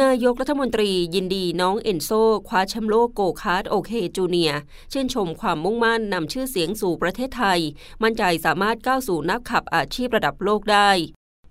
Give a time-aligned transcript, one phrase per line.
[0.00, 2.10] นายกรัฐมนตรียินดีน้องเอนโซ
[2.48, 4.52] คว้าแชมป์โลกโกคาร์ท OK Junior
[4.92, 7.60] ชื่นชมความมุ่งมั่นนำชื่อเสียงสู่ประเทศไทย
[8.02, 10.90] มั่นใจสามารถก้าวสู่นักขับอาชีพระดับโลกได้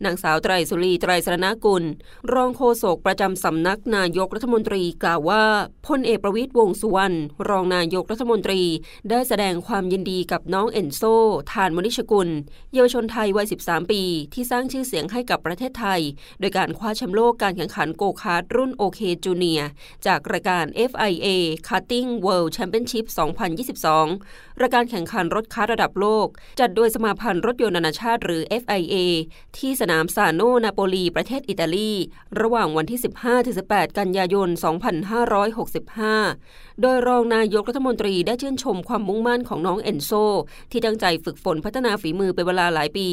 [0.05, 1.83] นางสาวไตรศุลีไตรสรณกุล
[2.33, 5.43] รองโฆษกประจำสำนักนายกรัฐมนตรีกล่าวว่า
[5.87, 7.15] พลเอกประวิตร วงษ์สุวรรณ
[7.49, 8.61] รองนายกรัฐมนตรี
[9.09, 11.01] ได้แสดงความยินดีกับน้องเอนโซ
[11.51, 12.29] ธารวณิชกุล
[12.73, 14.01] เยาวชนไทยวัย 13 ปี
[14.33, 16.01] ที่สร้างชื่อเสียงให้กับประเทศไทย
[16.39, 19.61] โดยการคว้าแชมป์โลกการแข่งขันโกคาร์ทรุ่น OK Junior
[20.05, 21.27] จากรายการ FIA
[21.67, 23.05] Karting World Championship
[23.83, 26.27] 2022 รายการแข่งขันรถคาร์ระดับโลก
[26.59, 28.95] จัดโดยสมาพันธ์รถยนต์นานาชาติหรือ FIA
[29.57, 31.91] ที่สนามซาโนนาโปลีประเทศอิตาลี
[32.41, 32.99] ระหว่างวันที่
[33.47, 34.49] 15-18 กันยายน
[36.05, 40.11] 2565 โดยรองนายกรัฐมนตรีได้ชื่นชมความมุ่งมั่นของน้องเอนโซ
[40.71, 43.09] ที่ตั้งใจฝึกฝนพัฒนาฝีมือเป็นเวลาหลายปี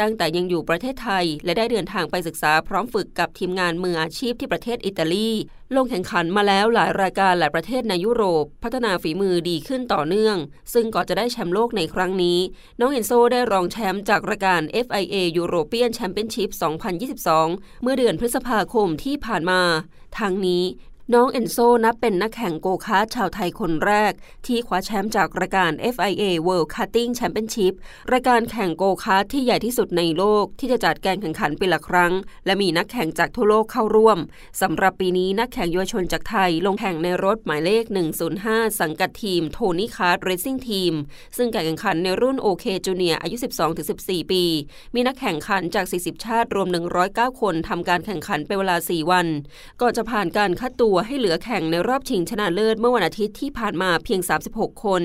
[0.00, 5.30] ตั้งแต่ยังอยู่ประเทศไทย และได้เดินทางไปศึกษาพร้อมฝึกกับทีมงานมืออาชีพที่ประเทศอิตาลี
[5.76, 10.36] ลงแข่งขันมาแล้วหลายรายการหลายประเทศในยุโรป พัฒนาฝีมือดีขึ้นต่อเนื่อง
[10.72, 12.38] ซึ่งก่อนจะได้แชมป์โลกในครั้งนี้
[12.80, 16.50] น้องเอนโซได้รองแชมป์จากรายการ FIA European Championship
[17.16, 19.62] 2022 เมื่อเดือนพฤษภาคมที่ผ่านมา
[20.18, 20.62] ทั้งนี้
[21.14, 24.12] น้องเอนโซนับเป็นนักแข่งโกคาร์ทชาวไทยคนแรก
[24.46, 27.72] ที่คว้าแชมป์จากรายการ FIA World Karting Championship
[28.12, 32.12] รายการแข่งโกคาร์ทที่ใหญ่ที่สุดในโลกที่จะจัดการแข่งขันปีละครั้ง
[32.46, 34.18] และมีนักแข่งจากทั่วโลกเข้าร่วม
[34.62, 37.84] สำหรับปีนี้นักแข่งเยาวชนจากไทย ลงแข่งในรถหมายเลข
[38.32, 40.92] 105 สังกัดทีม Tony Kart Racing Team
[41.36, 43.36] ซึ่งการแข่งขันในรุ่น OK Junior อายุ
[43.84, 44.44] 12-14 ปี
[44.94, 46.68] มีนักแข่งขันจาก 40 ชาติรวม
[47.04, 49.26] 109 คนทำการแข่งขันเป็นเวลา 4 วัน
[49.80, 54.20] ก่อนจะผ่านการคัดตัวให้เหลือแข่งในรอบชิงชนะเลิศเมื่อวันอาทิตย์ที่ผ่านมาเพียง
[54.52, 55.02] 36 คน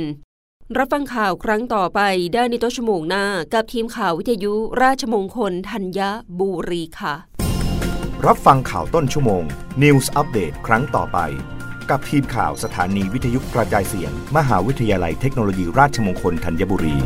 [0.77, 1.99] รับฟังข่าวครั้งต่อไป
[2.33, 5.99] ได้ในต้นชั่วโมงหน้า กับทีมข่าววิทยุราชมงคลธัญ
[6.39, 7.15] บุรีค่ะ
[8.25, 9.43] รับฟังข่าวต้นชั่วโมง
[9.83, 11.19] News อัปเดตครั้งต่อไป
[11.89, 16.97] กับทีมข่าวสถานีวิทยุกระจายเสียง มหาวิทยาลัยเทคโนโลยีราชมงคลธัญบุรี